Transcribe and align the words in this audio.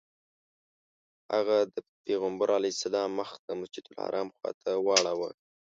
هغه 1.33 1.57
د 1.73 1.75
پیغمبر 2.05 2.49
علیه 2.57 2.73
السلام 2.75 3.09
مخ 3.19 3.29
د 3.47 3.47
مسجدالحرام 3.59 4.27
خواته 4.35 4.71
واړوه. 4.85 5.29